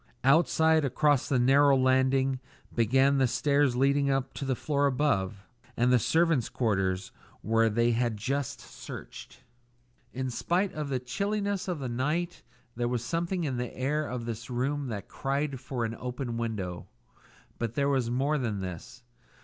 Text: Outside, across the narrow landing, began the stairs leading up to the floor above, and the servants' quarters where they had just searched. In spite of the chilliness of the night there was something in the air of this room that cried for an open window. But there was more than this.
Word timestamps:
Outside, 0.23 0.83
across 0.83 1.29
the 1.29 1.37
narrow 1.37 1.77
landing, 1.77 2.39
began 2.73 3.19
the 3.19 3.27
stairs 3.27 3.75
leading 3.75 4.09
up 4.09 4.33
to 4.33 4.45
the 4.45 4.55
floor 4.55 4.87
above, 4.87 5.45
and 5.77 5.93
the 5.93 5.99
servants' 5.99 6.49
quarters 6.49 7.11
where 7.43 7.69
they 7.69 7.91
had 7.91 8.17
just 8.17 8.59
searched. 8.61 9.43
In 10.11 10.31
spite 10.31 10.73
of 10.73 10.89
the 10.89 10.97
chilliness 10.97 11.67
of 11.67 11.77
the 11.77 11.87
night 11.87 12.41
there 12.75 12.87
was 12.87 13.03
something 13.05 13.43
in 13.43 13.57
the 13.57 13.77
air 13.77 14.07
of 14.07 14.25
this 14.25 14.49
room 14.49 14.87
that 14.87 15.07
cried 15.07 15.59
for 15.59 15.85
an 15.85 15.93
open 15.93 16.35
window. 16.35 16.87
But 17.59 17.75
there 17.75 17.87
was 17.87 18.09
more 18.09 18.39
than 18.39 18.59
this. 18.59 19.03